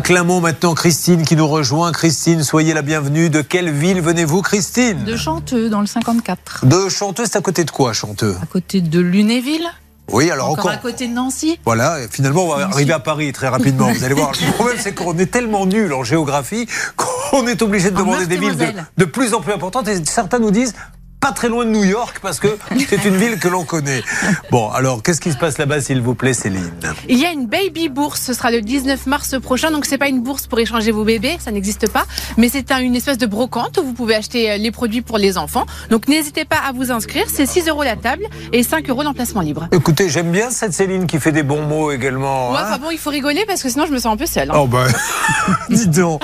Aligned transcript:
Clermont 0.00 0.40
maintenant, 0.40 0.74
Christine 0.74 1.22
qui 1.22 1.36
nous 1.36 1.46
rejoint. 1.46 1.92
Christine, 1.92 2.42
soyez 2.42 2.72
la 2.72 2.82
bienvenue. 2.82 3.28
De 3.28 3.42
quelle 3.42 3.70
ville 3.70 4.00
venez-vous, 4.00 4.40
Christine 4.40 5.04
De 5.04 5.16
Chanteux, 5.16 5.68
dans 5.68 5.80
le 5.80 5.86
54. 5.86 6.64
De 6.64 6.88
Chanteux, 6.88 7.24
c'est 7.26 7.36
à 7.36 7.40
côté 7.42 7.64
de 7.64 7.70
quoi, 7.70 7.92
Chanteux 7.92 8.34
À 8.42 8.46
côté 8.46 8.80
de 8.80 9.00
Lunéville. 9.00 9.66
Oui, 10.10 10.30
alors 10.30 10.46
encore, 10.50 10.64
encore. 10.66 10.70
à 10.72 10.76
côté 10.78 11.06
de 11.08 11.12
Nancy. 11.12 11.58
Voilà, 11.64 12.00
et 12.00 12.08
finalement, 12.08 12.44
on 12.44 12.48
va 12.48 12.64
Nancy. 12.64 12.74
arriver 12.74 12.92
à 12.92 12.98
Paris 12.98 13.32
très 13.32 13.48
rapidement. 13.48 13.92
Vous 13.92 14.04
allez 14.04 14.14
voir. 14.14 14.32
Le 14.32 14.52
problème, 14.52 14.76
c'est 14.80 14.94
qu'on 14.94 15.16
est 15.18 15.26
tellement 15.26 15.66
nul 15.66 15.92
en 15.92 16.04
géographie 16.04 16.66
qu'on 16.96 17.46
est 17.46 17.62
obligé 17.62 17.90
de 17.90 17.96
En 17.96 18.00
demander 18.00 18.26
des 18.26 18.36
villes 18.38 18.56
de 18.96 19.04
plus 19.04 19.34
en 19.34 19.40
plus 19.40 19.52
importantes. 19.52 19.88
Et 19.88 20.04
certains 20.04 20.38
nous 20.38 20.50
disent 20.50 20.74
pas 21.22 21.32
très 21.32 21.48
loin 21.48 21.64
de 21.64 21.70
New 21.70 21.84
York 21.84 22.18
parce 22.20 22.38
que 22.40 22.58
c'est 22.88 23.04
une 23.04 23.16
ville 23.16 23.38
que 23.38 23.46
l'on 23.48 23.64
connaît. 23.64 24.02
Bon, 24.50 24.68
alors, 24.70 25.02
qu'est-ce 25.02 25.20
qui 25.20 25.30
se 25.32 25.38
passe 25.38 25.56
là-bas, 25.56 25.80
s'il 25.80 26.00
vous 26.02 26.14
plaît, 26.16 26.34
Céline 26.34 26.70
Il 27.08 27.16
y 27.18 27.24
a 27.24 27.30
une 27.30 27.46
baby 27.46 27.88
bourse, 27.88 28.20
ce 28.20 28.34
sera 28.34 28.50
le 28.50 28.60
19 28.60 29.06
mars 29.06 29.36
prochain, 29.40 29.70
donc 29.70 29.86
c'est 29.86 29.98
pas 29.98 30.08
une 30.08 30.20
bourse 30.20 30.46
pour 30.48 30.58
échanger 30.58 30.90
vos 30.90 31.04
bébés, 31.04 31.36
ça 31.38 31.52
n'existe 31.52 31.88
pas, 31.88 32.04
mais 32.36 32.48
c'est 32.48 32.72
un- 32.72 32.80
une 32.80 32.96
espèce 32.96 33.18
de 33.18 33.26
brocante 33.26 33.78
où 33.78 33.84
vous 33.84 33.92
pouvez 33.92 34.16
acheter 34.16 34.50
euh, 34.50 34.56
les 34.56 34.72
produits 34.72 35.00
pour 35.02 35.16
les 35.16 35.38
enfants. 35.38 35.64
Donc 35.90 36.08
n'hésitez 36.08 36.44
pas 36.44 36.56
à 36.68 36.72
vous 36.72 36.90
inscrire, 36.90 37.24
c'est 37.32 37.46
6 37.46 37.68
euros 37.68 37.84
la 37.84 37.94
table 37.96 38.26
et 38.52 38.62
5 38.64 38.90
euros 38.90 39.04
l'emplacement 39.04 39.40
libre. 39.42 39.68
Écoutez, 39.72 40.08
j'aime 40.08 40.32
bien 40.32 40.50
cette 40.50 40.72
Céline 40.72 41.06
qui 41.06 41.20
fait 41.20 41.32
des 41.32 41.44
bons 41.44 41.62
mots 41.62 41.92
également. 41.92 42.50
Ouais, 42.50 42.58
hein. 42.58 42.64
enfin 42.66 42.78
bon, 42.78 42.90
il 42.90 42.98
faut 42.98 43.10
rigoler 43.10 43.44
parce 43.46 43.62
que 43.62 43.68
sinon 43.68 43.86
je 43.86 43.92
me 43.92 43.98
sens 43.98 44.12
un 44.12 44.16
peu 44.16 44.26
seule. 44.26 44.50
hein. 44.50 44.54
Oh 44.56 44.66
ben, 44.66 44.86
dis 45.70 45.86
donc. 45.86 46.20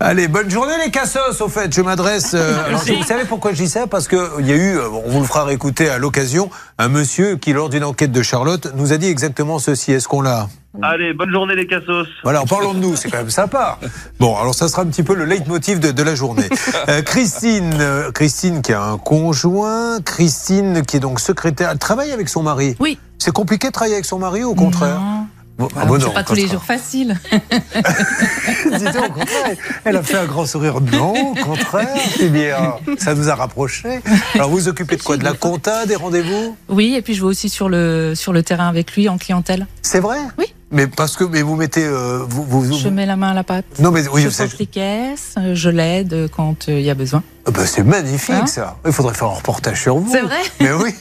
Allez, 0.00 0.26
bonne 0.28 0.50
journée 0.50 0.74
les 0.84 0.90
cassos, 0.90 1.40
au 1.40 1.48
fait. 1.48 1.72
Je 1.72 1.80
m'adresse. 1.82 2.32
euh, 2.34 2.56
vous 2.98 3.04
savez 3.04 3.24
pourquoi 3.24 3.52
je 3.52 3.62
dis 3.62 3.68
ça? 3.68 3.86
Parce 3.86 4.08
qu'il 4.36 4.46
y 4.46 4.52
a 4.52 4.56
eu, 4.56 4.76
euh, 4.76 4.88
on 4.90 5.10
vous 5.10 5.20
le 5.20 5.26
fera 5.26 5.44
réécouter 5.44 5.88
à 5.88 5.98
l'occasion, 5.98 6.50
un 6.78 6.88
monsieur 6.88 7.36
qui, 7.36 7.52
lors 7.52 7.68
d'une 7.68 7.84
enquête 7.84 8.12
de 8.12 8.22
Charlotte, 8.22 8.72
nous 8.74 8.92
a 8.92 8.96
dit 8.96 9.08
exactement 9.08 9.58
ceci. 9.58 9.92
Est-ce 9.92 10.08
qu'on 10.08 10.20
l'a? 10.20 10.48
Allez, 10.82 11.12
bonne 11.12 11.30
journée 11.30 11.54
les 11.54 11.66
cassos. 11.66 12.08
Voilà, 12.24 12.42
en 12.42 12.46
parlant 12.46 12.74
de 12.74 12.80
nous, 12.80 12.96
c'est 12.96 13.08
quand 13.08 13.18
même 13.18 13.30
sympa. 13.30 13.78
Bon, 14.18 14.36
alors 14.36 14.54
ça 14.54 14.68
sera 14.68 14.82
un 14.82 14.86
petit 14.86 15.04
peu 15.04 15.14
le 15.14 15.24
leitmotiv 15.24 15.78
de, 15.78 15.92
de 15.92 16.02
la 16.02 16.14
journée. 16.14 16.48
Euh, 16.88 17.00
Christine, 17.00 17.72
euh, 17.80 18.10
Christine 18.10 18.60
qui 18.60 18.72
a 18.72 18.82
un 18.82 18.98
conjoint, 18.98 20.00
Christine 20.02 20.82
qui 20.82 20.98
est 20.98 21.00
donc 21.00 21.18
secrétaire, 21.18 21.70
elle 21.70 21.78
travaille 21.78 22.12
avec 22.12 22.28
son 22.28 22.42
mari. 22.42 22.76
Oui. 22.78 22.98
C'est 23.18 23.32
compliqué 23.32 23.68
de 23.68 23.72
travailler 23.72 23.94
avec 23.94 24.04
son 24.04 24.18
mari 24.18 24.44
ou 24.44 24.50
au 24.50 24.54
contraire? 24.54 25.00
Non. 25.00 25.23
Bon, 25.56 25.68
ah 25.76 25.84
bon, 25.84 26.00
c'est 26.00 26.12
pas 26.12 26.24
tous 26.24 26.34
les 26.34 26.48
jours 26.48 26.64
facile. 26.64 27.16
Au 27.32 29.12
contraire, 29.12 29.56
elle 29.84 29.96
a 29.96 30.02
fait 30.02 30.16
un 30.16 30.24
grand 30.24 30.46
sourire. 30.46 30.80
Non, 30.80 31.32
au 31.32 31.34
contraire, 31.34 31.96
c'est 32.16 32.28
bien. 32.28 32.74
Ça 32.98 33.14
nous 33.14 33.28
a 33.28 33.34
rapprochés. 33.34 34.00
Alors, 34.34 34.50
vous 34.50 34.56
vous 34.56 34.68
occupez 34.68 34.96
de 34.96 35.02
quoi? 35.02 35.16
De 35.16 35.24
la 35.24 35.34
compta, 35.34 35.86
des 35.86 35.94
rendez-vous? 35.94 36.56
Oui, 36.68 36.94
et 36.96 37.02
puis 37.02 37.14
je 37.14 37.20
vais 37.20 37.28
aussi 37.28 37.48
sur 37.48 37.68
le, 37.68 38.14
sur 38.14 38.32
le 38.32 38.42
terrain 38.42 38.68
avec 38.68 38.94
lui 38.96 39.08
en 39.08 39.16
clientèle. 39.18 39.66
C'est 39.82 40.00
vrai? 40.00 40.18
Oui. 40.38 40.53
Mais 40.74 40.86
parce 40.88 41.16
que 41.16 41.22
mais 41.24 41.40
vous 41.42 41.54
mettez. 41.54 41.84
euh, 41.84 42.24
vous, 42.28 42.42
vous, 42.44 42.62
vous- 42.62 42.74
Je 42.78 42.88
mets 42.88 43.06
la 43.06 43.14
main 43.16 43.30
à 43.30 43.34
la 43.34 43.44
pâte. 43.44 43.64
Non, 43.78 43.90
mais 43.92 44.06
oui, 44.08 44.22
je 44.22 44.28
porte 44.36 44.58
les 44.58 44.66
caisses, 44.66 45.36
je 45.54 45.68
l'aide 45.70 46.28
quand 46.36 46.68
euh, 46.68 46.80
il 46.80 46.84
y 46.84 46.90
a 46.90 46.94
besoin. 46.94 47.22
Ah 47.46 47.50
bah, 47.50 47.64
c'est 47.66 47.82
magnifique 47.84 48.34
Hein 48.34 48.46
ça. 48.46 48.76
Il 48.86 48.90
faudrait 48.92 49.14
faire 49.14 49.28
un 49.28 49.34
reportage 49.34 49.82
sur 49.82 49.98
vous. 49.98 50.10
C'est 50.10 50.22
vrai 50.22 50.40
Mais 50.60 50.72
oui. 50.72 50.94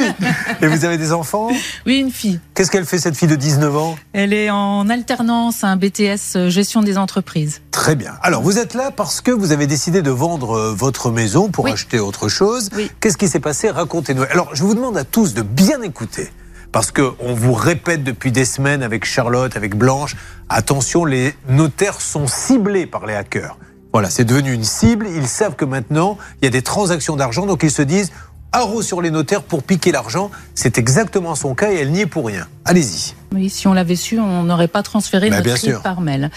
Et 0.61 0.67
vous 0.67 0.85
avez 0.85 0.97
des 0.97 1.11
enfants? 1.13 1.49
Oui, 1.87 1.97
une 1.99 2.11
fille. 2.11 2.39
Qu'est-ce 2.53 2.69
qu'elle 2.69 2.85
fait 2.85 2.99
cette 2.99 3.15
fille 3.17 3.27
de 3.29 3.35
19 3.35 3.75
ans? 3.75 3.95
Elle 4.13 4.33
est 4.33 4.49
en 4.51 4.89
alternance, 4.89 5.63
un 5.63 5.75
BTS 5.77 6.35
euh, 6.35 6.49
gestion 6.49 6.81
des 6.83 6.97
entreprises. 6.97 7.61
Très 7.71 7.95
bien. 7.95 8.13
Alors, 8.21 8.43
vous 8.43 8.59
êtes 8.59 8.75
là 8.75 8.91
parce 8.91 9.21
que 9.21 9.31
vous 9.31 9.51
avez 9.53 9.65
décidé 9.67 10.01
de 10.03 10.11
vendre 10.11 10.73
votre 10.77 11.09
maison 11.11 11.49
pour 11.49 11.65
Oui. 11.65 11.71
acheter 11.71 11.99
autre 11.99 12.27
chose. 12.27 12.69
Oui. 12.75 12.91
Qu'est-ce 12.99 13.17
qui 13.17 13.27
s'est 13.27 13.39
passé? 13.39 13.69
Racontez-nous. 13.71 14.23
Alors, 14.29 14.49
je 14.53 14.63
vous 14.63 14.75
demande 14.75 14.97
à 14.97 15.03
tous 15.05 15.33
de 15.33 15.41
bien 15.41 15.81
écouter. 15.81 16.29
Parce 16.73 16.89
que 16.89 17.13
on 17.19 17.35
vous 17.35 17.53
répète 17.53 18.03
depuis 18.03 18.31
des 18.31 18.45
semaines 18.45 18.81
avec 18.81 19.05
Charlotte, 19.05 19.55
avec 19.55 19.75
Blanche, 19.75 20.15
attention, 20.49 21.05
les 21.05 21.35
notaires 21.47 22.01
sont 22.01 22.25
ciblés 22.25 22.87
par 22.87 23.05
les 23.05 23.13
hackers. 23.13 23.59
Voilà, 23.93 24.09
c'est 24.09 24.25
devenu 24.25 24.51
une 24.51 24.63
cible. 24.63 25.07
Ils 25.07 25.27
savent 25.27 25.55
que 25.55 25.65
maintenant, 25.65 26.17
il 26.41 26.45
y 26.45 26.47
a 26.47 26.49
des 26.49 26.63
transactions 26.63 27.15
d'argent, 27.15 27.45
donc 27.45 27.61
ils 27.61 27.69
se 27.69 27.83
disent 27.83 28.11
haro 28.53 28.81
sur 28.81 29.01
les 29.01 29.11
notaires 29.11 29.43
pour 29.43 29.63
piquer 29.63 29.91
l'argent. 29.91 30.31
C'est 30.55 30.77
exactement 30.77 31.35
son 31.35 31.55
cas 31.55 31.71
et 31.71 31.77
elle 31.77 31.91
n'y 31.91 32.01
est 32.01 32.05
pour 32.05 32.27
rien. 32.27 32.47
Allez-y. 32.65 33.13
Oui, 33.33 33.49
si 33.49 33.67
on 33.67 33.73
l'avait 33.73 33.95
su, 33.95 34.19
on 34.19 34.43
n'aurait 34.43 34.67
pas 34.67 34.83
transféré 34.83 35.29
Bah, 35.29 35.41
notre 35.41 35.65
bien 35.65 35.79
par 35.79 36.01
mail. 36.01 36.29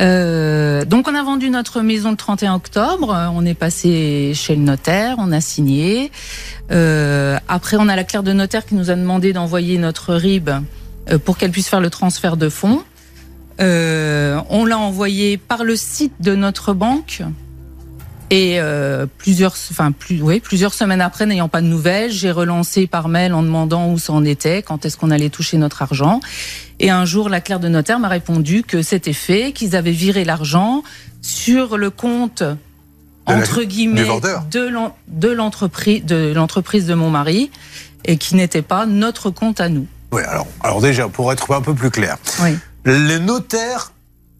Euh, 0.00 0.84
donc 0.84 1.08
on 1.08 1.14
a 1.14 1.22
vendu 1.22 1.48
notre 1.50 1.80
maison 1.80 2.10
le 2.10 2.16
31 2.16 2.54
octobre, 2.54 3.30
on 3.34 3.44
est 3.46 3.54
passé 3.54 4.32
chez 4.34 4.54
le 4.54 4.62
notaire, 4.62 5.16
on 5.18 5.32
a 5.32 5.40
signé. 5.40 6.12
Euh, 6.70 7.38
après 7.48 7.76
on 7.80 7.88
a 7.88 7.96
la 7.96 8.04
clerc 8.04 8.22
de 8.22 8.32
notaire 8.32 8.66
qui 8.66 8.74
nous 8.74 8.90
a 8.90 8.94
demandé 8.94 9.32
d'envoyer 9.32 9.78
notre 9.78 10.14
RIB 10.14 10.50
euh, 11.10 11.18
pour 11.18 11.38
qu'elle 11.38 11.50
puisse 11.50 11.68
faire 11.68 11.80
le 11.80 11.90
transfert 11.90 12.36
de 12.36 12.48
fonds. 12.48 12.82
Euh, 13.60 14.40
on 14.50 14.64
l'a 14.64 14.78
envoyé 14.78 15.36
par 15.36 15.64
le 15.64 15.76
site 15.76 16.14
de 16.20 16.34
notre 16.34 16.74
banque. 16.74 17.22
Et 18.34 18.58
euh, 18.58 19.04
plusieurs, 19.18 19.52
enfin 19.70 19.92
plus, 19.92 20.22
oui, 20.22 20.40
plusieurs 20.40 20.72
semaines 20.72 21.02
après, 21.02 21.26
n'ayant 21.26 21.50
pas 21.50 21.60
de 21.60 21.66
nouvelles, 21.66 22.10
j'ai 22.10 22.30
relancé 22.30 22.86
par 22.86 23.08
mail 23.08 23.34
en 23.34 23.42
demandant 23.42 23.90
où 23.90 23.98
ça 23.98 24.14
en 24.14 24.24
était, 24.24 24.62
quand 24.62 24.86
est-ce 24.86 24.96
qu'on 24.96 25.10
allait 25.10 25.28
toucher 25.28 25.58
notre 25.58 25.82
argent. 25.82 26.18
Et 26.80 26.88
un 26.88 27.04
jour, 27.04 27.28
la 27.28 27.42
clerc 27.42 27.60
de 27.60 27.68
notaire 27.68 27.98
m'a 27.98 28.08
répondu 28.08 28.62
que 28.62 28.80
c'était 28.80 29.12
fait, 29.12 29.52
qu'ils 29.52 29.76
avaient 29.76 29.90
viré 29.90 30.24
l'argent 30.24 30.82
sur 31.20 31.76
le 31.76 31.90
compte 31.90 32.42
entre 33.26 33.64
guillemets 33.64 34.02
de 34.50 34.66
l'en- 34.66 34.96
de 35.08 35.28
l'entreprise 35.28 36.86
de 36.86 36.94
mon 36.94 37.10
mari 37.10 37.50
et 38.06 38.16
qui 38.16 38.34
n'était 38.34 38.62
pas 38.62 38.86
notre 38.86 39.28
compte 39.28 39.60
à 39.60 39.68
nous. 39.68 39.86
Oui, 40.10 40.22
alors, 40.26 40.46
alors 40.62 40.80
déjà, 40.80 41.06
pour 41.06 41.30
être 41.34 41.52
un 41.52 41.60
peu 41.60 41.74
plus 41.74 41.90
clair, 41.90 42.16
Oui. 42.42 42.56
le 42.84 43.18
notaire 43.18 43.92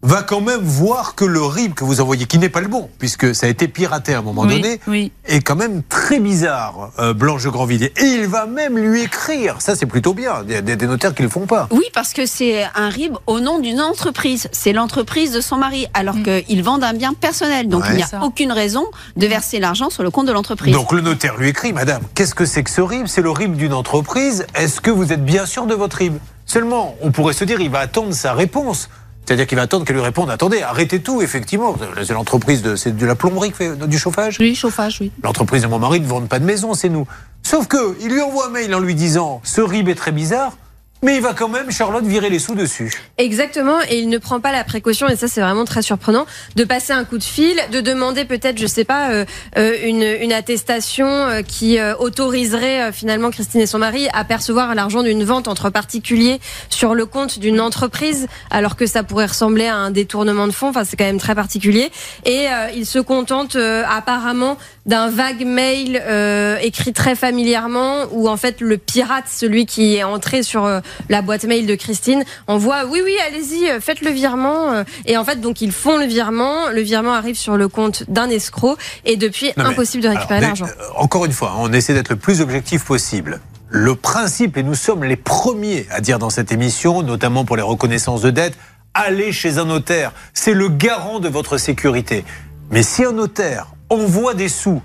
va 0.03 0.21
quand 0.21 0.41
même 0.41 0.59
voir 0.59 1.15
que 1.15 1.25
le 1.25 1.41
RIB 1.41 1.73
que 1.73 1.83
vous 1.85 2.01
envoyez, 2.01 2.25
qui 2.25 2.37
n'est 2.37 2.49
pas 2.49 2.61
le 2.61 2.67
bon, 2.67 2.89
puisque 2.99 3.33
ça 3.33 3.47
a 3.47 3.49
été 3.49 3.67
piraté 3.67 4.13
à 4.13 4.19
un 4.19 4.21
moment 4.21 4.41
oui, 4.43 4.61
donné, 4.61 4.79
oui. 4.87 5.11
est 5.25 5.39
quand 5.41 5.55
même 5.55 5.81
très 5.83 6.19
bizarre, 6.19 6.91
euh, 6.99 7.13
Blanche 7.13 7.43
de 7.45 7.49
Grandvilliers. 7.49 7.93
Et 7.97 8.05
il 8.05 8.27
va 8.27 8.45
même 8.45 8.77
lui 8.77 9.03
écrire. 9.03 9.61
Ça, 9.61 9.75
c'est 9.75 9.85
plutôt 9.85 10.13
bien. 10.13 10.43
Il 10.45 10.53
y 10.53 10.55
a 10.55 10.61
des, 10.61 10.75
notaires 10.87 11.15
qui 11.15 11.21
ne 11.21 11.27
le 11.27 11.31
font 11.31 11.45
pas. 11.47 11.67
Oui, 11.71 11.85
parce 11.93 12.11
que 12.13 12.25
c'est 12.25 12.63
un 12.75 12.89
RIB 12.89 13.15
au 13.27 13.39
nom 13.39 13.59
d'une 13.59 13.79
entreprise. 13.79 14.49
C'est 14.51 14.73
l'entreprise 14.73 15.31
de 15.31 15.39
son 15.39 15.55
mari, 15.57 15.87
alors 15.93 16.15
qu'ils 16.21 16.63
vendent 16.63 16.83
un 16.83 16.93
bien 16.93 17.13
personnel. 17.13 17.69
Donc 17.69 17.83
Ouais. 17.83 17.89
il 17.91 17.95
n'y 17.97 18.03
a 18.03 18.07
Ça. 18.07 18.21
aucune 18.23 18.51
raison 18.51 18.85
de 19.15 19.25
verser 19.27 19.59
l'argent 19.59 19.89
sur 19.89 20.03
le 20.03 20.11
compte 20.11 20.27
de 20.27 20.31
l'entreprise. 20.33 20.73
Donc 20.73 20.91
le 20.91 21.01
notaire 21.01 21.37
lui 21.37 21.47
écrit, 21.49 21.71
Madame, 21.73 22.01
qu'est-ce 22.13 22.35
que 22.35 22.45
c'est 22.45 22.63
que 22.63 22.69
ce 22.69 22.81
RIB 22.81 23.07
C'est 23.07 23.21
le 23.21 23.31
RIB 23.31 23.55
d'une 23.55 23.73
entreprise. 23.73 24.45
Est-ce 24.55 24.81
que 24.81 24.91
vous 24.91 25.13
êtes 25.13 25.23
bien 25.23 25.45
sûr 25.45 25.65
de 25.65 25.73
votre 25.73 25.97
RIB 25.97 26.17
Seulement, 26.45 26.95
on 27.01 27.11
pourrait 27.11 27.33
se 27.33 27.45
dire, 27.45 27.61
il 27.61 27.69
va 27.69 27.79
attendre 27.79 28.13
sa 28.13 28.33
réponse. 28.33 28.89
C'est-à-dire 29.25 29.47
qu'il 29.47 29.55
va 29.55 29.63
attendre 29.63 29.85
qu'elle 29.85 29.95
lui 29.95 30.03
réponde, 30.03 30.29
attendez, 30.29 30.61
arrêtez 30.61 31.01
tout, 31.01 31.21
effectivement. 31.21 31.75
C'est 32.03 32.13
l'entreprise, 32.13 32.61
de, 32.61 32.75
c'est 32.75 32.95
de 32.95 33.05
la 33.05 33.15
plomberie 33.15 33.51
qui 33.51 33.57
fait 33.57 33.87
du 33.87 33.97
chauffage 33.97 34.37
Oui, 34.39 34.53
chauffage, 34.53 34.97
oui. 34.99 35.11
L'entreprise 35.23 35.61
de 35.61 35.67
mon 35.67 35.79
mari 35.79 36.01
ne 36.01 36.07
vend 36.07 36.21
pas 36.21 36.39
de 36.39 36.45
maison, 36.45 36.73
c'est 36.73 36.89
nous. 36.89 37.07
Sauf 37.41 37.67
que 37.67 37.97
il 38.01 38.09
lui 38.09 38.21
envoie 38.21 38.47
un 38.47 38.49
mail 38.49 38.73
en 38.75 38.79
lui 38.79 38.95
disant 38.95 39.41
ce 39.43 39.61
RIB 39.61 39.89
est 39.89 39.95
très 39.95 40.11
bizarre, 40.11 40.53
mais 41.03 41.17
il 41.17 41.21
va 41.21 41.33
quand 41.33 41.49
même, 41.49 41.69
Charlotte, 41.69 42.05
virer 42.05 42.29
les 42.29 42.39
sous 42.39 42.55
dessus. 42.55 42.91
Exactement, 43.17 43.77
et 43.89 43.99
il 43.99 44.09
ne 44.09 44.17
prend 44.17 44.39
pas 44.39 44.51
la 44.51 44.63
précaution, 44.63 45.07
et 45.09 45.15
ça 45.15 45.27
c'est 45.27 45.41
vraiment 45.41 45.65
très 45.65 45.81
surprenant, 45.81 46.25
de 46.55 46.63
passer 46.63 46.93
un 46.93 47.03
coup 47.03 47.17
de 47.17 47.23
fil, 47.23 47.59
de 47.71 47.81
demander 47.81 48.25
peut-être, 48.25 48.57
je 48.57 48.65
sais 48.65 48.85
pas, 48.85 49.11
euh, 49.11 49.25
euh, 49.57 49.75
une, 49.83 50.33
attestation 50.33 51.07
euh, 51.07 51.41
qui 51.41 51.77
autoriserait 51.99 52.91
finalement 52.91 53.29
Christine 53.29 53.61
et 53.61 53.67
son 53.67 53.77
mari 53.77 54.07
à 54.13 54.23
percevoir 54.23 54.73
l'argent 54.73 55.03
d'une 55.03 55.23
vente 55.23 55.47
entre 55.47 55.69
particuliers 55.69 56.39
sur 56.69 56.95
le 56.95 57.05
compte 57.05 57.37
d'une 57.37 57.59
entreprise, 57.59 58.27
alors 58.49 58.75
que 58.75 58.85
ça 58.87 59.03
pourrait 59.03 59.27
ressembler 59.27 59.65
à 59.65 59.75
un 59.75 59.91
détournement 59.91 60.47
de 60.47 60.53
fonds. 60.53 60.69
Enfin, 60.69 60.85
c'est 60.85 60.95
quand 60.95 61.03
même 61.03 61.19
très 61.19 61.35
particulier. 61.35 61.91
Et 62.25 62.47
il 62.75 62.85
se 62.85 62.99
contente 62.99 63.55
apparemment 63.55 64.57
d'un 64.85 65.09
vague 65.09 65.45
mail 65.45 66.01
euh, 66.05 66.57
écrit 66.61 66.91
très 66.93 67.15
familièrement, 67.15 68.05
où 68.11 68.27
en 68.27 68.35
fait 68.37 68.59
le 68.61 68.77
pirate, 68.77 69.25
celui 69.31 69.65
qui 69.65 69.95
est 69.95 70.03
entré 70.03 70.43
sur 70.43 70.65
euh, 70.65 70.81
la 71.09 71.21
boîte 71.21 71.45
mail 71.45 71.65
de 71.65 71.75
Christine, 71.75 72.23
envoie 72.47 72.85
oui 72.85 73.01
oui 73.03 73.15
allez-y 73.27 73.69
euh, 73.69 73.79
faites 73.79 74.01
le 74.01 74.11
virement 74.11 74.71
euh, 74.73 74.83
et 75.05 75.15
en 75.17 75.23
fait 75.23 75.39
donc 75.39 75.61
ils 75.61 75.71
font 75.71 75.97
le 75.97 76.05
virement, 76.05 76.69
le 76.69 76.81
virement 76.81 77.13
arrive 77.13 77.37
sur 77.37 77.55
le 77.55 77.67
compte 77.69 78.03
d'un 78.09 78.29
escroc 78.29 78.77
et 79.05 79.15
depuis 79.15 79.47
Non, 79.57 79.63
mais- 79.63 79.69
impossible 79.69 80.03
de 80.03 80.09
récupérer 80.09 80.41
l'argent. 80.41 80.67
encore 80.97 81.25
une 81.25 81.31
fois, 81.31 81.53
on 81.59 81.71
essaie 81.71 81.93
d'être 81.93 82.09
le 82.09 82.17
plus 82.17 82.41
objectif 82.41 82.83
possible. 82.83 83.39
Le 83.69 83.95
principe, 83.95 84.57
et 84.57 84.63
nous 84.63 84.75
sommes 84.75 85.03
les 85.03 85.15
premiers 85.15 85.87
à 85.89 85.99
dire 86.01 86.19
dans 86.19 86.29
cette 86.29 86.51
émission, 86.51 87.01
notamment 87.01 87.43
pour 87.45 87.55
les 87.55 87.63
reconnaissances 87.63 88.21
de 88.21 88.29
dette, 88.29 88.55
allez 88.93 89.31
chez 89.31 89.57
un 89.57 89.65
notaire. 89.65 90.11
C'est 90.33 90.53
le 90.53 90.67
garant 90.69 91.19
de 91.19 91.27
votre 91.27 91.57
sécurité. 91.57 92.23
Mais 92.69 92.83
si 92.83 93.03
un 93.03 93.13
notaire 93.13 93.72
envoie 93.89 94.33
des 94.33 94.49
sous 94.49 94.81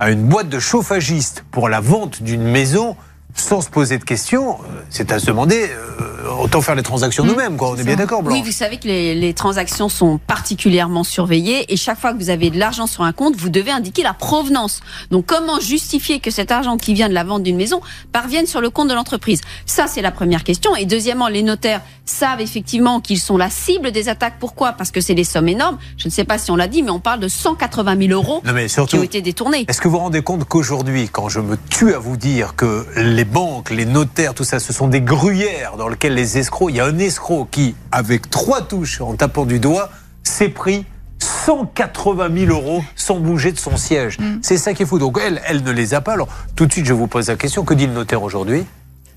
à 0.00 0.10
une 0.10 0.24
boîte 0.24 0.48
de 0.48 0.58
chauffagistes 0.58 1.44
pour 1.50 1.68
la 1.68 1.80
vente 1.80 2.22
d'une 2.22 2.42
maison, 2.42 2.96
sans 3.34 3.60
se 3.60 3.70
poser 3.70 3.98
de 3.98 4.04
questions, 4.04 4.54
euh, 4.54 4.82
c'est 4.90 5.12
à 5.12 5.18
se 5.18 5.26
demander, 5.26 5.70
euh, 5.70 6.23
autant 6.44 6.60
faire 6.60 6.74
les 6.74 6.82
transactions 6.82 7.24
nous-mêmes, 7.24 7.56
quoi. 7.56 7.70
On 7.70 7.76
est 7.76 7.84
bien 7.84 7.96
d'accord, 7.96 8.22
Blanc 8.22 8.34
Oui, 8.34 8.42
vous 8.42 8.52
savez 8.52 8.76
que 8.76 8.86
les, 8.86 9.14
les 9.14 9.32
transactions 9.32 9.88
sont 9.88 10.18
particulièrement 10.18 11.02
surveillées 11.02 11.72
et 11.72 11.76
chaque 11.76 11.98
fois 11.98 12.12
que 12.12 12.18
vous 12.18 12.28
avez 12.28 12.50
de 12.50 12.58
l'argent 12.58 12.86
sur 12.86 13.02
un 13.02 13.12
compte, 13.12 13.34
vous 13.36 13.48
devez 13.48 13.70
indiquer 13.70 14.02
la 14.02 14.12
provenance. 14.12 14.80
Donc 15.10 15.24
comment 15.24 15.58
justifier 15.58 16.20
que 16.20 16.30
cet 16.30 16.52
argent 16.52 16.76
qui 16.76 16.92
vient 16.92 17.08
de 17.08 17.14
la 17.14 17.24
vente 17.24 17.42
d'une 17.42 17.56
maison 17.56 17.80
parvienne 18.12 18.46
sur 18.46 18.60
le 18.60 18.68
compte 18.68 18.88
de 18.88 18.94
l'entreprise? 18.94 19.40
Ça, 19.64 19.86
c'est 19.86 20.02
la 20.02 20.10
première 20.10 20.44
question. 20.44 20.76
Et 20.76 20.84
deuxièmement, 20.84 21.28
les 21.28 21.42
notaires, 21.42 21.80
savent 22.04 22.40
effectivement 22.40 23.00
qu'ils 23.00 23.20
sont 23.20 23.36
la 23.36 23.50
cible 23.50 23.90
des 23.90 24.08
attaques. 24.08 24.34
Pourquoi? 24.38 24.72
Parce 24.72 24.90
que 24.90 25.00
c'est 25.00 25.14
des 25.14 25.24
sommes 25.24 25.48
énormes. 25.48 25.78
Je 25.96 26.08
ne 26.08 26.12
sais 26.12 26.24
pas 26.24 26.38
si 26.38 26.50
on 26.50 26.56
l'a 26.56 26.68
dit, 26.68 26.82
mais 26.82 26.90
on 26.90 27.00
parle 27.00 27.20
de 27.20 27.28
180 27.28 27.96
000 28.08 28.12
euros 28.12 28.42
Non, 28.44 28.52
mais 28.52 28.66
qui 28.66 28.96
ont 28.96 29.02
été 29.02 29.22
détournés. 29.22 29.64
est-ce 29.68 29.80
que 29.80 29.88
vous 29.88 29.94
vous 29.94 30.00
rendez 30.00 30.22
compte 30.22 30.44
qu'aujourd'hui, 30.44 31.08
quand 31.10 31.28
je 31.28 31.40
me 31.40 31.56
tue 31.70 31.94
à 31.94 31.98
vous 31.98 32.16
dire 32.16 32.56
que 32.56 32.86
les 32.96 33.24
banques, 33.24 33.70
les 33.70 33.86
notaires, 33.86 34.34
tout 34.34 34.44
ça, 34.44 34.58
ce 34.58 34.72
sont 34.72 34.88
des 34.88 35.00
gruyères 35.00 35.76
dans 35.76 35.88
lesquelles 35.88 36.14
les 36.14 36.33
escrocs, 36.36 36.70
il 36.70 36.76
y 36.76 36.80
a 36.80 36.86
un 36.86 36.98
escroc 36.98 37.48
qui, 37.50 37.74
avec 37.92 38.30
trois 38.30 38.62
touches 38.62 39.00
en 39.00 39.14
tapant 39.14 39.44
du 39.46 39.60
doigt, 39.60 39.90
s'est 40.22 40.48
pris 40.48 40.84
180 41.18 42.46
000 42.46 42.52
euros 42.52 42.82
sans 42.96 43.18
bouger 43.18 43.52
de 43.52 43.58
son 43.58 43.76
siège. 43.76 44.18
C'est 44.42 44.56
ça 44.56 44.74
qui 44.74 44.82
est 44.82 44.86
fou. 44.86 44.98
Donc 44.98 45.18
elle, 45.24 45.40
elle 45.46 45.62
ne 45.62 45.70
les 45.70 45.94
a 45.94 46.00
pas. 46.00 46.12
Alors 46.12 46.28
tout 46.56 46.66
de 46.66 46.72
suite, 46.72 46.86
je 46.86 46.92
vous 46.92 47.06
pose 47.06 47.28
la 47.28 47.36
question. 47.36 47.64
Que 47.64 47.74
dit 47.74 47.86
le 47.86 47.92
notaire 47.92 48.22
aujourd'hui? 48.22 48.64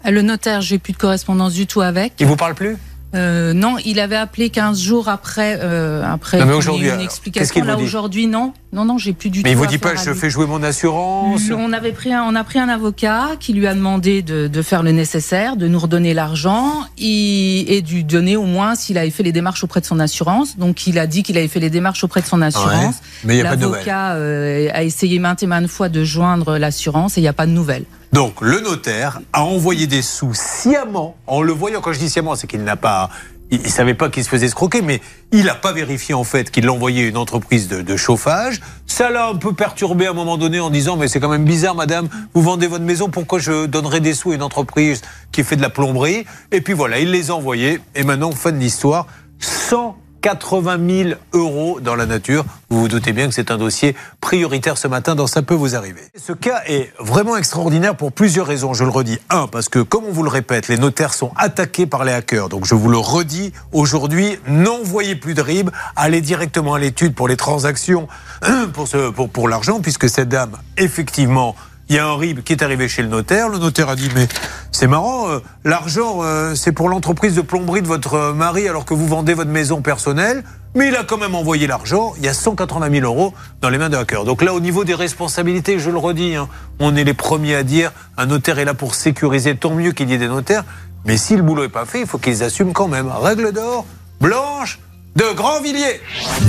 Le 0.06 0.22
notaire, 0.22 0.62
j'ai 0.62 0.78
plus 0.78 0.94
de 0.94 0.98
correspondance 0.98 1.54
du 1.54 1.68
tout 1.68 1.82
avec. 1.82 2.14
Il 2.20 2.28
vous 2.28 2.36
parle 2.36 2.56
plus? 2.56 2.78
Euh, 3.16 3.54
non, 3.54 3.78
il 3.86 4.00
avait 4.00 4.18
appelé 4.18 4.50
15 4.50 4.82
jours 4.82 5.08
après, 5.08 5.60
euh, 5.62 6.04
après 6.06 6.40
Non, 6.40 6.46
mais 6.46 6.90
une 6.90 7.00
explication. 7.02 7.64
Là 7.64 7.78
aujourd'hui, 7.78 8.28
non, 8.28 8.54
non, 8.74 8.84
non, 8.84 8.98
j'ai 8.98 9.14
plus 9.14 9.30
du 9.30 9.44
Mais 9.44 9.52
il 9.52 9.54
tout. 9.54 9.60
vous 9.60 9.66
dit 9.68 9.78
pas, 9.78 9.96
je 9.96 10.10
lui. 10.12 10.18
fais 10.20 10.30
jouer 10.30 10.46
mon 10.46 10.62
assurance? 10.62 11.42
On 11.50 11.72
avait 11.72 11.94
pris 11.94 12.12
un, 12.14 12.24
on 12.24 12.36
a 12.36 12.44
pris 12.44 12.60
un 12.60 12.68
avocat 12.68 13.30
qui 13.40 13.54
lui 13.54 13.66
a 13.66 13.74
demandé 13.74 14.22
de, 14.22 14.48
de 14.48 14.62
faire 14.62 14.84
le 14.84 14.92
nécessaire, 14.92 15.56
de 15.56 15.68
nous 15.68 15.80
redonner 15.80 16.14
l'argent 16.14 16.84
et, 16.98 17.78
et 17.78 17.82
de 17.82 17.90
lui 17.90 18.04
donner 18.04 18.36
au 18.36 18.44
moins 18.44 18.76
s'il 18.76 18.98
avait 18.98 19.10
fait 19.10 19.24
les 19.24 19.32
démarches 19.32 19.64
auprès 19.64 19.80
de 19.80 19.86
son 19.86 20.00
assurance. 20.00 20.58
Donc 20.58 20.86
il 20.86 21.00
a 21.00 21.08
dit 21.08 21.24
qu'il 21.24 21.38
avait 21.38 21.48
fait 21.48 21.62
les 21.62 21.70
démarches 21.70 22.04
auprès 22.04 22.22
de 22.22 22.26
son 22.28 22.42
assurance. 22.42 22.96
mais 23.24 23.36
il 23.36 23.38
y 23.38 23.42
a 23.42 23.46
pas 23.50 23.56
de 23.56 23.62
nouvelles. 23.62 23.86
L'avocat 23.86 24.14
euh, 24.16 24.70
a 24.74 24.84
essayé 24.84 25.20
maintes 25.20 25.44
et 25.44 25.48
maintes 25.48 25.68
fois 25.68 25.88
de 25.90 26.04
joindre 26.04 26.58
l'assurance 26.58 27.18
et 27.18 27.22
il 27.22 27.24
n'y 27.24 27.30
a 27.30 27.34
pas 27.34 27.46
de 27.46 27.52
nouvelles. 27.52 27.86
Donc 28.14 28.42
le 28.42 28.60
notaire 28.60 29.20
a 29.34 29.44
envoyé 29.44 29.88
des 29.88 30.02
sous 30.02 30.34
sciemment, 30.34 31.16
en 31.28 31.42
le 31.42 31.52
voyant, 31.52 31.82
quand 31.82 31.94
je 31.94 32.00
dis 32.00 32.10
sciemment, 32.10 32.36
c'est 32.36 32.48
qu'il 32.48 32.64
n'a 32.64 32.76
pas... 32.76 33.10
Il 33.50 33.62
ne 33.62 33.68
savait 33.70 33.94
pas 33.94 34.10
qu'il 34.10 34.26
se 34.26 34.30
faisait 34.30 34.48
escroquer, 34.48 34.82
mais 34.82 35.00
il 35.32 35.46
n'a 35.46 35.56
pas 35.56 35.72
vérifié 35.72 36.14
en 36.14 36.26
fait 36.26 36.52
qu'il 36.52 36.66
l'envoyait 36.66 37.06
à 37.06 37.08
une 37.08 37.16
entreprise 37.16 37.70
de, 37.70 37.96
chauffage. 37.96 38.60
Ça 38.88 39.10
l'a 39.10 39.30
un 39.30 39.36
peu 39.36 39.54
perturbé 39.54 40.06
à 40.06 40.10
un 40.10 40.14
moment 40.14 40.38
donné 40.38 40.60
en 40.60 40.70
disant 40.70 40.98
mais 40.98 41.08
c'est 41.08 41.22
quand 41.22 41.30
même 41.30 41.46
bizarre 41.46 41.74
madame, 41.74 42.10
vous 42.34 42.42
vendez 42.42 42.68
votre 42.68 42.84
maison, 42.84 43.08
pourquoi 43.10 43.40
je 43.40 43.66
donnerais 43.66 44.02
des 44.02 44.14
sous 44.14 44.32
à 44.32 44.36
une 44.36 44.44
entreprise 44.44 45.02
qui 45.32 45.46
fait 45.46 45.56
de 45.56 45.62
la 45.62 45.70
plomberie? 45.70 46.26
Et 46.52 46.60
puis 46.60 46.74
voilà, 46.74 47.00
il 47.00 47.10
les 47.10 47.32
a 47.32 47.36
envoyés. 47.36 47.80
Et 47.96 48.04
maintenant 48.04 48.32
fin 48.32 48.52
de 48.52 48.58
l'histoire, 48.58 49.08
180 50.24 51.04
000 51.04 51.20
euros 51.34 51.80
dans 51.80 51.96
la 51.96 52.06
nature. 52.06 52.46
Vous 52.70 52.82
vous 52.82 52.88
doutez 52.88 53.14
bien 53.14 53.28
que 53.28 53.34
c'est 53.34 53.52
un 53.52 53.58
dossier 53.58 53.96
prioritaire 54.20 54.78
ce 54.78 54.88
matin 54.88 55.16
dans 55.16 55.28
Ça 55.28 55.42
peut 55.42 55.54
vous 55.54 55.76
arriver. 55.76 56.02
Ce 56.16 56.34
cas 56.34 56.62
est 56.68 56.92
vraiment 57.00 57.38
extraordinaire 57.38 57.96
pour 57.96 58.12
plusieurs 58.12 58.48
raisons, 58.48 58.74
je 58.74 58.84
le 58.84 58.90
redis. 58.90 59.20
Un, 59.30 59.48
parce 59.48 59.70
que 59.70 59.80
comme 59.80 60.06
on 60.06 60.12
vous 60.12 60.24
le 60.24 60.30
répète, 60.30 60.68
les 60.68 60.78
notaires 60.78 61.14
sont 61.14 61.32
attaqués 61.36 61.86
par 61.86 62.04
les 62.04 62.12
hackers. 62.12 62.50
Donc 62.50 62.66
je 62.66 62.76
vous 62.76 62.90
le 62.90 62.98
redis 62.98 63.54
aujourd'hui, 63.72 64.40
n'envoyez 64.48 65.16
plus 65.16 65.34
de 65.34 65.42
RIB, 65.42 65.70
allez 65.96 66.22
directement 66.22 66.74
à 66.74 66.80
l'étude 66.80 67.14
pour 67.14 67.28
les 67.28 67.38
transactions, 67.38 68.08
pour 69.34 69.48
l'argent, 69.50 69.80
puisque 69.82 70.10
cette 70.10 70.30
dame, 70.30 70.58
effectivement, 70.78 71.56
il 71.90 71.96
y 71.96 72.00
a 72.00 72.08
un 72.08 72.16
RIB 72.16 72.44
qui 72.44 72.54
est 72.54 72.64
arrivé 72.64 72.88
chez 72.88 73.02
le 73.02 73.08
notaire. 73.08 73.50
Le 73.50 73.58
notaire 73.58 73.90
a 73.90 73.96
dit 73.96 74.10
mais 74.14 74.28
c'est 74.72 74.88
marrant, 74.88 75.30
euh, 75.30 75.40
l'argent 75.64 76.20
euh, 76.22 76.54
c'est 76.56 76.72
pour 76.72 76.90
l'entreprise 76.90 77.36
de 77.36 77.42
plomberie 77.42 77.82
de 77.82 77.88
votre 77.88 78.16
euh, 78.16 78.34
mari 78.34 78.68
alors 78.68 78.86
que 78.86 78.94
vous 78.94 79.08
vendez 79.08 79.34
votre 79.34 79.52
maison 79.52 79.82
personnelle. 79.82 80.44
Mais 80.76 80.90
il 80.90 80.96
a 80.96 81.04
quand 81.04 81.18
même 81.18 81.34
envoyé 81.34 81.66
l'argent. 81.66 82.14
Il 82.18 82.26
y 82.26 82.28
a 82.28 82.34
180 82.34 82.92
000 82.92 83.06
euros 83.06 83.34
dans 83.62 83.70
les 83.70 83.78
mains 83.78 83.90
de 83.90 83.98
hackers. 83.98 84.26
Donc 84.26 84.44
là, 84.44 84.54
au 84.54 84.60
niveau 84.60 84.84
des 84.84 84.94
responsabilités, 84.94 85.80
je 85.80 85.90
le 85.90 85.98
redis, 85.98 86.36
hein, 86.36 86.50
on 86.80 86.96
est 86.96 87.04
les 87.04 87.16
premiers 87.16 87.56
à 87.56 87.64
dire 87.64 87.92
un 88.18 88.28
notaire 88.28 88.60
est 88.60 88.66
là 88.66 88.74
pour 88.74 88.94
sécuriser. 88.94 89.56
Tant 89.56 89.74
mieux 89.74 89.92
qu'il 89.92 90.10
y 90.10 90.14
ait 90.14 90.20
des 90.20 90.28
notaires. 90.28 90.66
Mais 91.06 91.18
si 91.18 91.36
le 91.36 91.42
boulot 91.42 91.64
n'est 91.64 91.70
pas 91.70 91.86
fait, 91.86 92.02
il 92.02 92.08
faut 92.08 92.18
qu'ils 92.18 92.44
assument 92.44 92.74
quand 92.74 92.90
même. 92.90 93.08
Règle 93.08 93.54
d'or, 93.54 93.86
blanche 94.20 94.80
de 95.16 95.34
Grandvilliers. 95.36 96.02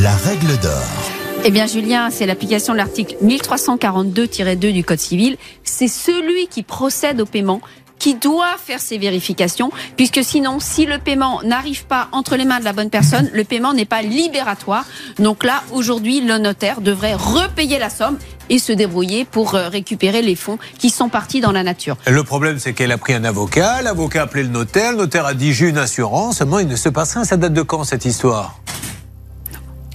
La 0.03 0.15
règle 0.17 0.59
d'or. 0.59 1.28
Eh 1.45 1.51
bien, 1.51 1.67
Julien, 1.67 2.11
c'est 2.11 2.27
l'application 2.27 2.73
de 2.73 2.79
l'article 2.79 3.17
1342-2 3.25 4.73
du 4.73 4.85
Code 4.85 4.99
civil. 4.99 5.37
C'est 5.65 5.89
celui 5.89 6.49
qui 6.49 6.63
procède 6.63 7.21
au 7.21 7.27
paiement 7.27 7.61
qui 7.99 8.15
doit 8.15 8.57
faire 8.65 8.81
ces 8.81 8.99
vérifications, 8.99 9.71
puisque 9.97 10.23
sinon, 10.23 10.61
si 10.61 10.87
le 10.87 10.99
paiement 10.99 11.41
n'arrive 11.43 11.85
pas 11.87 12.09
entre 12.13 12.37
les 12.37 12.45
mains 12.45 12.61
de 12.61 12.65
la 12.65 12.73
bonne 12.73 12.91
personne, 12.91 13.29
le 13.33 13.45
paiement 13.45 13.73
n'est 13.73 13.87
pas 13.87 14.03
libératoire. 14.03 14.85
Donc 15.19 15.43
là, 15.45 15.63
aujourd'hui, 15.73 16.21
le 16.21 16.39
notaire 16.39 16.81
devrait 16.81 17.15
repayer 17.15 17.79
la 17.79 17.91
somme 17.91 18.19
et 18.51 18.59
se 18.59 18.73
débrouiller 18.73 19.25
pour 19.25 19.55
euh, 19.55 19.69
récupérer 19.69 20.23
les 20.23 20.37
fonds 20.37 20.59
qui 20.79 20.91
sont 20.91 21.09
partis 21.09 21.41
dans 21.41 21.53
la 21.53 21.63
nature. 21.63 21.97
Le 22.07 22.23
problème, 22.25 22.59
c'est 22.59 22.73
qu'elle 22.73 22.93
a 22.93 22.99
pris 22.99 23.15
un 23.15 23.25
avocat. 23.25 23.83
L'avocat 23.83 24.21
a 24.21 24.25
appelé 24.25 24.43
le 24.43 24.49
notaire. 24.49 24.93
Le 24.93 24.99
notaire 24.99 25.27
a 25.27 25.35
dit 25.35 25.53
j'ai 25.53 25.69
une 25.69 25.79
assurance. 25.79 26.39
Seulement, 26.39 26.59
il 26.59 26.69
ne 26.69 26.77
se 26.77 26.89
passe 26.89 27.15
rien. 27.15 27.25
Ça 27.25 27.37
date 27.37 27.53
de 27.53 27.63
quand 27.63 27.85
cette 27.85 28.05
histoire? 28.05 28.61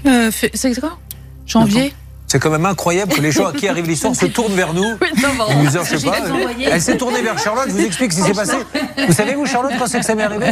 Euh, 0.06 0.30
c'est 0.32 0.80
quoi 0.80 0.98
Janvier 1.46 1.94
C'est 2.34 2.40
quand 2.40 2.50
même 2.50 2.66
incroyable 2.66 3.14
que 3.14 3.22
les 3.22 3.32
gens 3.32 3.46
à 3.46 3.54
qui 3.54 3.68
arrive 3.68 3.86
l'histoire 3.86 4.16
se 4.16 4.26
tournent 4.26 4.56
vers 4.56 4.74
nous. 4.74 4.98
Ils 5.52 5.58
nous 5.58 5.68
disent, 5.68 5.80
je 5.88 5.98
sais 5.98 6.08
pas. 6.08 6.18
Elle 6.72 6.82
s'est 6.82 6.98
tournée 6.98 7.22
vers 7.22 7.38
Charlotte. 7.38 7.66
Je 7.68 7.74
vous 7.74 7.86
explique 7.86 8.12
ce 8.12 8.22
qui 8.22 8.24
s'est 8.24 8.34
passé. 8.34 8.56
Vous 9.08 9.14
savez, 9.14 9.36
vous, 9.36 9.46
Charlotte, 9.46 9.74
quand 9.78 9.86
c'est 9.86 10.00
que 10.00 10.06
ça 10.06 10.16
m'est 10.16 10.24
arrivé 10.24 10.48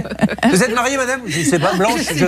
Vous 0.51 0.61
êtes 0.61 0.75
mariée, 0.75 0.95
madame 0.97 1.21
Je 1.25 1.39
ne 1.39 1.43
sais 1.43 1.57
pas. 1.57 1.73
Blanche 1.73 2.01
je, 2.13 2.25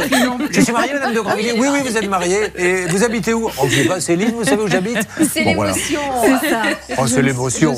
je 0.50 0.60
suis 0.62 0.74
mariée, 0.74 0.94
madame 0.94 1.14
de 1.14 1.20
Grandvilliers. 1.20 1.54
Oui, 1.56 1.68
oui, 1.72 1.82
vous 1.88 1.96
êtes 1.96 2.10
mariée. 2.10 2.52
Et 2.58 2.86
vous 2.88 3.04
habitez 3.04 3.36
où 3.36 3.48
Oh, 3.62 3.66
je 3.70 3.76
sais 3.76 3.84
pas. 3.88 4.00
Céline, 4.02 4.32
vous 4.32 4.44
savez 4.44 4.64
où 4.64 4.68
j'habite 4.68 4.98
C'est 5.32 5.44
Bon, 5.44 5.54
voilà. 5.54 5.74
l'émotion. 5.74 6.00
C'est 6.42 6.50
ça. 6.50 6.62
Oh, 6.98 7.06
c'est 7.06 7.22
l'émotion. 7.22 7.76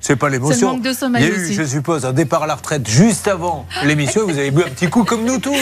c'est- 0.00 0.16
pas 0.16 0.28
l'émotion. 0.28 0.72
manque 0.72 0.82
de 0.82 0.92
sommeil 0.92 1.22
Il 1.22 1.28
y 1.28 1.32
a 1.32 1.36
eu, 1.36 1.44
aussi. 1.44 1.54
je 1.54 1.62
suppose, 1.62 2.04
un 2.06 2.12
départ 2.12 2.42
à 2.42 2.48
la 2.48 2.56
retraite 2.56 2.88
juste 2.90 3.28
avant 3.28 3.66
l'émission. 3.84 4.22
Vous 4.24 4.36
avez 4.36 4.50
bu 4.50 4.62
un 4.62 4.70
petit 4.70 4.88
coup 4.88 5.04
comme 5.04 5.24
nous 5.24 5.38
tous. 5.38 5.54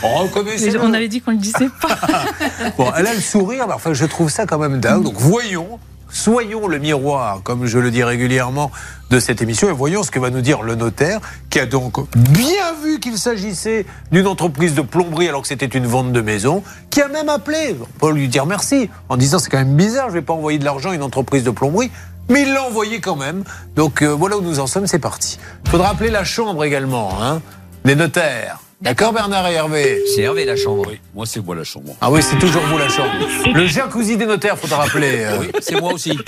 Reconnaissez 0.00 0.70
Mais 0.70 0.78
On 0.80 0.94
avait 0.94 1.08
dit 1.08 1.20
qu'on 1.20 1.32
le 1.32 1.38
disait 1.38 1.70
pas. 1.80 1.98
Bon, 2.78 2.86
elle 2.96 3.08
a 3.08 3.14
le 3.14 3.20
sourire, 3.20 3.64
mais 3.66 3.74
enfin, 3.74 3.92
je 3.94 4.04
trouve 4.04 4.30
ça 4.30 4.46
quand 4.46 4.58
même 4.58 4.78
dingue. 4.78 4.91
Donc, 5.00 5.14
voyons, 5.16 5.78
soyons 6.10 6.68
le 6.68 6.78
miroir, 6.78 7.40
comme 7.42 7.66
je 7.66 7.78
le 7.78 7.90
dis 7.90 8.02
régulièrement, 8.02 8.70
de 9.10 9.20
cette 9.20 9.42
émission, 9.42 9.68
et 9.68 9.72
voyons 9.72 10.02
ce 10.02 10.10
que 10.10 10.18
va 10.18 10.30
nous 10.30 10.40
dire 10.40 10.62
le 10.62 10.74
notaire, 10.74 11.20
qui 11.50 11.58
a 11.58 11.66
donc 11.66 11.98
bien 12.16 12.72
vu 12.82 12.98
qu'il 12.98 13.18
s'agissait 13.18 13.84
d'une 14.10 14.26
entreprise 14.26 14.74
de 14.74 14.82
plomberie 14.82 15.28
alors 15.28 15.42
que 15.42 15.48
c'était 15.48 15.66
une 15.66 15.86
vente 15.86 16.12
de 16.12 16.20
maison, 16.20 16.62
qui 16.90 17.02
a 17.02 17.08
même 17.08 17.28
appelé, 17.28 17.76
on 18.00 18.10
lui 18.10 18.28
dire 18.28 18.46
merci, 18.46 18.88
en 19.08 19.16
disant 19.16 19.38
c'est 19.38 19.50
quand 19.50 19.58
même 19.58 19.76
bizarre, 19.76 20.08
je 20.08 20.14
vais 20.14 20.22
pas 20.22 20.32
envoyer 20.32 20.58
de 20.58 20.64
l'argent 20.64 20.90
à 20.90 20.94
une 20.94 21.02
entreprise 21.02 21.44
de 21.44 21.50
plomberie. 21.50 21.90
Mais 22.28 22.42
il 22.42 22.52
l'a 22.52 22.62
envoyé 22.62 23.00
quand 23.00 23.16
même. 23.16 23.44
Donc 23.76 24.00
euh, 24.00 24.06
voilà 24.06 24.38
où 24.38 24.42
nous 24.42 24.60
en 24.60 24.66
sommes, 24.66 24.86
c'est 24.86 24.98
parti. 24.98 25.38
Il 25.64 25.70
faudra 25.70 25.90
appeler 25.90 26.10
la 26.10 26.24
chambre 26.24 26.64
également, 26.64 27.20
hein, 27.20 27.42
des 27.84 27.96
notaires. 27.96 28.60
D'accord 28.82 29.12
Bernard 29.12 29.46
et 29.46 29.52
Hervé 29.54 30.02
C'est 30.12 30.22
Hervé 30.22 30.44
la 30.44 30.56
chambre. 30.56 30.82
Oui, 30.88 30.98
moi 31.14 31.24
c'est 31.24 31.38
moi 31.44 31.54
la 31.54 31.62
chambre. 31.62 31.94
ah 32.00 32.10
oui, 32.10 32.20
c'est 32.20 32.36
toujours 32.40 32.62
vous 32.62 32.78
la 32.78 32.88
chambre. 32.88 33.12
Le 33.54 33.64
jacuzzi 33.64 34.16
des 34.16 34.26
notaires, 34.26 34.58
faudra 34.58 34.78
rappeler. 34.78 35.18
euh. 35.20 35.36
Oui, 35.40 35.52
c'est 35.60 35.80
moi 35.80 35.92
aussi. 35.92 36.18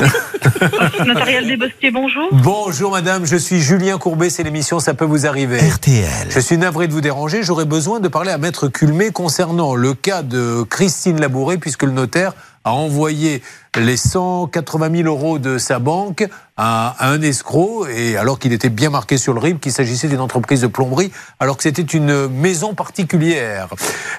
Notarial 1.05 1.49
des 1.49 1.91
bonjour. 1.91 2.29
Bonjour 2.31 2.93
madame, 2.93 3.27
je 3.27 3.35
suis 3.37 3.61
Julien 3.61 3.99
Courbet, 3.99 4.31
c'est 4.31 4.45
l'émission 4.45 4.79
Ça 4.79 4.95
peut 4.95 5.05
vous 5.05 5.27
arriver. 5.27 5.59
RTL. 5.59 6.29
Je 6.31 6.39
suis 6.39 6.57
navré 6.57 6.87
de 6.87 6.93
vous 6.93 7.01
déranger, 7.01 7.43
j'aurais 7.43 7.65
besoin 7.65 7.99
de 7.99 8.07
parler 8.07 8.31
à 8.31 8.39
Maître 8.39 8.69
Culmé 8.69 9.11
concernant 9.11 9.75
le 9.75 9.93
cas 9.95 10.23
de 10.23 10.63
Christine 10.63 11.21
Labouré, 11.21 11.59
puisque 11.59 11.83
le 11.83 11.91
notaire 11.91 12.35
a 12.65 12.73
envoyé 12.73 13.43
les 13.77 13.97
180 13.97 14.91
000 15.03 15.09
euros 15.09 15.39
de 15.39 15.59
sa 15.59 15.79
banque 15.79 16.27
à, 16.57 16.95
à 16.99 17.11
un 17.11 17.21
escroc, 17.23 17.87
et 17.89 18.17
alors 18.17 18.39
qu'il 18.39 18.53
était 18.53 18.71
bien 18.71 18.91
marqué 18.91 19.17
sur 19.19 19.35
le 19.35 19.41
RIB 19.41 19.59
qu'il 19.61 19.73
s'agissait 19.73 20.09
d'une 20.09 20.21
entreprise 20.21 20.61
de 20.63 20.67
plomberie, 20.67 21.13
alors 21.41 21.57
que 21.57 21.63
c'était 21.63 21.83
une 21.83 22.29
maison 22.29 22.75
particulière. 22.75 23.69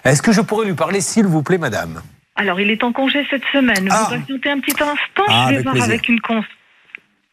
Est-ce 0.04 0.22
que 0.22 0.32
je 0.32 0.42
pourrais 0.42 0.66
lui 0.66 0.74
parler, 0.74 1.02
s'il 1.02 1.26
vous 1.26 1.42
plaît, 1.42 1.58
madame? 1.58 2.02
Alors, 2.36 2.60
il 2.60 2.70
est 2.70 2.84
en 2.84 2.92
congé 2.92 3.26
cette 3.30 3.46
semaine. 3.54 3.88
Ah. 3.90 4.08
Vous 4.10 4.18
patientez 4.20 4.50
un 4.52 4.60
petit 4.60 4.74
instant, 4.74 5.24
Ah, 5.28 5.46
je 5.46 5.50
vais 5.50 5.54
avec 5.56 5.64
voir 5.64 5.74
plaisir. 5.74 5.90
avec 5.94 6.10
une. 6.10 6.20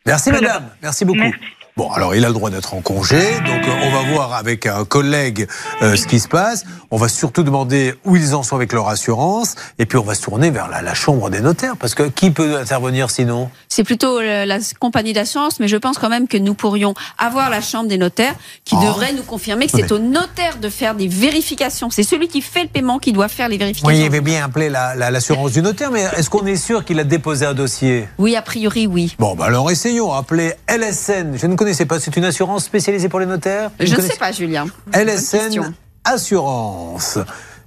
Merci 0.06 0.30
madame, 0.32 0.70
merci 0.82 1.04
beaucoup. 1.04 1.18
Merci. 1.20 1.38
Bon, 1.74 1.90
alors 1.90 2.14
il 2.14 2.22
a 2.26 2.28
le 2.28 2.34
droit 2.34 2.50
d'être 2.50 2.74
en 2.74 2.82
congé, 2.82 3.16
donc 3.46 3.66
euh, 3.66 3.72
on 3.84 3.90
va 3.90 4.02
voir 4.12 4.34
avec 4.34 4.66
un 4.66 4.84
collègue 4.84 5.48
euh, 5.80 5.96
ce 5.96 6.06
qui 6.06 6.20
se 6.20 6.28
passe. 6.28 6.64
On 6.90 6.98
va 6.98 7.08
surtout 7.08 7.42
demander 7.42 7.94
où 8.04 8.14
ils 8.14 8.34
en 8.34 8.42
sont 8.42 8.56
avec 8.56 8.74
leur 8.74 8.88
assurance, 8.90 9.54
et 9.78 9.86
puis 9.86 9.96
on 9.96 10.02
va 10.02 10.14
se 10.14 10.20
tourner 10.20 10.50
vers 10.50 10.68
la, 10.68 10.82
la 10.82 10.92
chambre 10.92 11.30
des 11.30 11.40
notaires, 11.40 11.78
parce 11.78 11.94
que 11.94 12.02
qui 12.02 12.30
peut 12.30 12.58
intervenir 12.58 13.10
sinon? 13.10 13.48
C'est 13.70 13.84
plutôt 13.84 14.18
euh, 14.18 14.44
la 14.44 14.58
compagnie 14.80 15.14
d'assurance, 15.14 15.60
mais 15.60 15.68
je 15.68 15.78
pense 15.78 15.96
quand 15.96 16.10
même 16.10 16.28
que 16.28 16.36
nous 16.36 16.52
pourrions 16.52 16.92
avoir 17.16 17.48
la 17.48 17.62
chambre 17.62 17.88
des 17.88 17.96
notaires 17.96 18.34
qui 18.66 18.74
Oh. 18.78 18.84
devrait 18.84 19.14
nous 19.14 19.22
confirmer 19.22 19.64
que 19.66 19.72
c'est 19.74 19.82
Mais- 19.84 19.92
au 19.92 19.98
notaire 19.98 20.58
de 20.60 20.68
faire 20.68 20.94
des 20.94 21.08
vérifications. 21.08 21.88
C'est 21.90 22.02
celui 22.02 22.28
qui 22.28 22.42
fait 22.42 22.64
le 22.64 22.68
paiement 22.68 22.98
qui 22.98 23.12
doit 23.12 23.28
faire 23.28 23.48
les 23.48 23.54
Oui, 23.54 23.58
vérifications. 23.60 23.98
il 23.98 24.04
avait 24.04 24.20
bien 24.20 24.44
appelé 24.44 24.68
la- 24.68 24.94
la- 24.94 25.10
l'assurance 25.10 25.52
du 25.52 25.62
notaire, 25.62 25.90
mais 25.90 26.02
est-ce 26.18 26.28
qu'on 26.28 26.44
est 26.44 26.56
sûr 26.56 26.84
qu'il 26.84 27.00
a 27.00 27.04
déposé 27.04 27.46
un 27.46 27.54
dossier? 27.54 28.08
Oui, 28.18 28.36
a 28.36 28.42
priori, 28.42 28.86
oui. 28.86 29.16
Bon, 29.18 29.34
bah 29.34 29.46
alors 29.46 29.70
essayons. 29.70 30.12
Appelez 30.12 30.52
LSN. 30.68 31.38
Je 31.38 31.46
ne 31.46 31.54
connaissais 31.62 31.86
pas. 31.86 31.98
C'est 32.00 32.16
une 32.16 32.24
assurance 32.24 32.64
spécialisée 32.64 33.08
pour 33.08 33.20
les 33.20 33.26
notaires 33.26 33.70
Je 33.80 33.86
ne 33.90 33.96
connaissez- 33.96 34.12
sais 34.14 34.18
pas, 34.18 34.32
Julien. 34.32 34.66
LSN. 34.92 35.72
Assurance. 36.04 37.18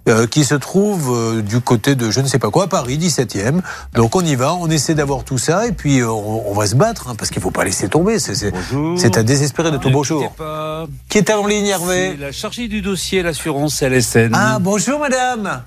euh, 0.07 0.27
qui 0.27 0.43
se 0.43 0.53
trouve 0.53 1.11
euh, 1.17 1.41
du 1.41 1.61
côté 1.61 1.95
de 1.95 2.11
je 2.11 2.19
ne 2.19 2.27
sais 2.27 2.37
pas 2.37 2.51
quoi, 2.51 2.67
Paris, 2.67 2.95
17e. 2.99 3.61
Donc 3.95 4.15
on 4.15 4.21
y 4.21 4.35
va, 4.35 4.53
on 4.53 4.69
essaie 4.69 4.93
d'avoir 4.93 5.23
tout 5.23 5.39
ça 5.39 5.65
et 5.65 5.71
puis 5.71 5.99
euh, 6.01 6.11
on, 6.11 6.43
on 6.45 6.53
va 6.53 6.67
se 6.67 6.75
battre 6.75 7.07
hein, 7.09 7.15
parce 7.17 7.31
qu'il 7.31 7.41
faut 7.41 7.49
pas 7.49 7.63
laisser 7.63 7.89
tomber. 7.89 8.19
C'est- 8.19 8.35
C'est 8.35 8.51
Bonjour. 8.51 8.99
c'est 8.99 9.17
à 9.17 9.23
désespérer 9.23 9.71
de 9.71 9.77
tout 9.77 9.87
Ne 9.89 9.93
bonjour. 9.93 10.31
pas. 10.33 10.85
Qui 11.09 11.17
est 11.17 11.31
en 11.31 11.47
ligne, 11.47 11.65
C'est 11.65 11.71
Hervé 11.71 12.17
la 12.17 12.31
chargée 12.31 12.67
du 12.67 12.83
dossier, 12.83 13.23
l'assurance 13.23 13.81
LSN. 13.81 14.29
Ah, 14.35 14.59
bonjour 14.59 14.99
madame. 14.99 15.63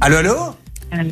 Allô, 0.00 0.16
allô 0.16 0.36
Allô. 0.90 1.10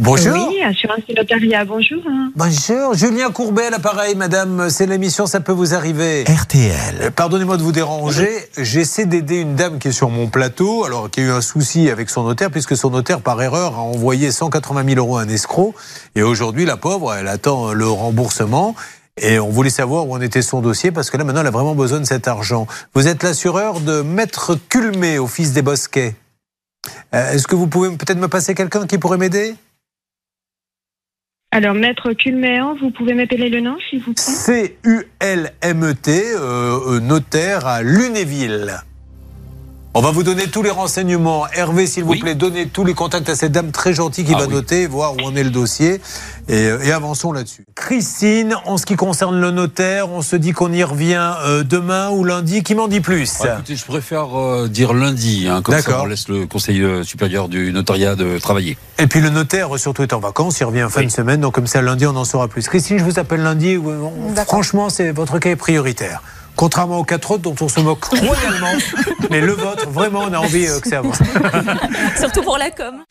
Bonjour. 0.00 0.48
Oui, 0.48 0.62
assurance 0.62 1.00
et 1.08 1.14
notariat, 1.14 1.64
bonjour. 1.64 1.98
hein. 2.08 2.30
Bonjour, 2.36 2.94
Julien 2.94 3.32
Courbet, 3.32 3.66
à 3.66 3.70
l'appareil, 3.70 4.14
madame. 4.14 4.70
C'est 4.70 4.86
l'émission, 4.86 5.26
ça 5.26 5.40
peut 5.40 5.50
vous 5.50 5.74
arriver. 5.74 6.22
RTL. 6.22 6.72
Euh, 7.00 7.10
Pardonnez-moi 7.10 7.56
de 7.56 7.62
vous 7.64 7.72
déranger. 7.72 8.28
J'essaie 8.56 9.06
d'aider 9.06 9.40
une 9.40 9.56
dame 9.56 9.80
qui 9.80 9.88
est 9.88 9.92
sur 9.92 10.08
mon 10.08 10.28
plateau, 10.28 10.84
alors 10.84 11.10
qui 11.10 11.18
a 11.20 11.24
eu 11.24 11.30
un 11.30 11.40
souci 11.40 11.90
avec 11.90 12.10
son 12.10 12.22
notaire, 12.22 12.52
puisque 12.52 12.76
son 12.76 12.90
notaire, 12.90 13.20
par 13.22 13.42
erreur, 13.42 13.74
a 13.74 13.80
envoyé 13.80 14.30
180 14.30 14.84
000 14.84 14.98
euros 14.98 15.16
à 15.16 15.22
un 15.22 15.28
escroc. 15.28 15.74
Et 16.14 16.22
aujourd'hui, 16.22 16.64
la 16.64 16.76
pauvre, 16.76 17.12
elle 17.14 17.26
attend 17.26 17.72
le 17.72 17.88
remboursement. 17.88 18.76
Et 19.20 19.40
on 19.40 19.48
voulait 19.48 19.68
savoir 19.68 20.06
où 20.06 20.14
en 20.14 20.20
était 20.20 20.42
son 20.42 20.60
dossier, 20.60 20.92
parce 20.92 21.10
que 21.10 21.16
là, 21.16 21.24
maintenant, 21.24 21.40
elle 21.40 21.48
a 21.48 21.50
vraiment 21.50 21.74
besoin 21.74 21.98
de 21.98 22.04
cet 22.06 22.28
argent. 22.28 22.68
Vous 22.94 23.08
êtes 23.08 23.24
l'assureur 23.24 23.80
de 23.80 24.02
Maître 24.02 24.56
Culmé, 24.68 25.18
au 25.18 25.26
fils 25.26 25.52
des 25.52 25.62
Bosquets. 25.62 26.14
Euh, 27.16 27.32
Est-ce 27.32 27.48
que 27.48 27.56
vous 27.56 27.66
pouvez 27.66 27.90
peut-être 27.90 28.18
me 28.18 28.28
passer 28.28 28.54
quelqu'un 28.54 28.86
qui 28.86 28.96
pourrait 28.98 29.18
m'aider? 29.18 29.56
Alors, 31.50 31.74
maître 31.74 32.12
Culméan, 32.12 32.74
vous 32.74 32.90
pouvez 32.90 33.14
m'appeler 33.14 33.48
le 33.48 33.60
nom, 33.60 33.78
s'il 33.88 34.00
vous 34.00 34.12
plaît? 34.12 34.22
C-U-L-M-E-T, 34.22 36.10
euh, 36.10 36.78
euh, 36.88 37.00
notaire 37.00 37.66
à 37.66 37.82
Lunéville. 37.82 38.74
On 39.94 40.02
va 40.02 40.10
vous 40.12 40.22
donner 40.22 40.46
tous 40.46 40.62
les 40.62 40.70
renseignements. 40.70 41.46
Hervé, 41.52 41.86
s'il 41.86 42.04
vous 42.04 42.10
Oui. 42.12 42.20
plaît, 42.20 42.34
donnez 42.34 42.68
tous 42.68 42.84
les 42.84 42.94
contacts 42.94 43.28
à 43.30 43.34
cette 43.34 43.52
dame 43.52 43.72
très 43.72 43.94
gentille 43.94 44.24
qui 44.24 44.32
Ah 44.34 44.40
va 44.40 44.46
oui. 44.46 44.52
noter, 44.52 44.86
voir 44.86 45.14
où 45.16 45.20
en 45.22 45.34
est 45.34 45.42
le 45.42 45.50
dossier. 45.50 46.00
Et, 46.46 46.52
euh, 46.66 46.78
et 46.84 46.92
avançons 46.92 47.32
là-dessus. 47.32 47.64
Christine, 47.74 48.54
en 48.66 48.76
ce 48.76 48.84
qui 48.86 48.94
concerne 48.96 49.40
le 49.40 49.50
notaire, 49.50 50.10
on 50.10 50.20
se 50.22 50.36
dit 50.36 50.52
qu'on 50.52 50.72
y 50.72 50.84
revient 50.84 51.32
euh, 51.44 51.64
demain 51.64 52.10
ou 52.10 52.22
lundi. 52.22 52.62
Qui 52.62 52.74
m'en 52.74 52.86
dit 52.86 53.00
plus 53.00 53.38
Ah, 53.40 53.54
écoutez, 53.54 53.76
je 53.76 53.84
préfère 53.86 54.38
euh, 54.38 54.68
dire 54.68 54.92
lundi, 54.92 55.48
hein, 55.48 55.62
comme 55.62 55.80
ça 55.80 56.02
on 56.02 56.06
laisse 56.06 56.28
le 56.28 56.46
Conseil 56.46 56.80
euh, 56.82 57.02
supérieur 57.02 57.48
du 57.48 57.72
notariat 57.72 58.14
de 58.14 58.38
travailler. 58.38 58.76
Et 58.98 59.06
puis 59.08 59.20
le 59.20 59.30
notaire, 59.30 59.70
surtout, 59.78 60.02
est 60.02 60.12
en 60.12 60.20
vacances. 60.20 60.60
Il 60.60 60.64
revient 60.64 60.86
fin 60.90 61.00
Oui. 61.00 61.06
de 61.06 61.12
semaine. 61.12 61.40
Donc 61.40 61.54
comme 61.54 61.66
ça, 61.66 61.82
lundi, 61.82 62.06
on 62.06 62.14
en 62.14 62.24
saura 62.24 62.46
plus. 62.46 62.68
Christine, 62.68 62.98
je 62.98 63.04
vous 63.04 63.18
appelle 63.18 63.40
lundi. 63.42 63.78
On- 63.78 64.12
Franchement, 64.44 64.90
c'est 64.90 65.10
votre 65.12 65.38
cas 65.38 65.50
est 65.50 65.56
prioritaire. 65.56 66.22
Contrairement 66.58 66.98
aux 66.98 67.04
quatre 67.04 67.30
autres 67.30 67.44
dont 67.44 67.54
on 67.60 67.68
se 67.68 67.78
moque 67.78 68.02
royalement. 68.02 68.72
Mais 69.30 69.40
le 69.40 69.52
vôtre, 69.52 69.88
vraiment, 69.90 70.22
on 70.28 70.32
a 70.32 70.38
envie 70.38 70.66
euh, 70.66 70.80
que 70.80 70.88
ça 70.88 70.98
avance. 70.98 71.18
Surtout 72.18 72.42
pour 72.42 72.58
la 72.58 72.72
com. 72.72 73.04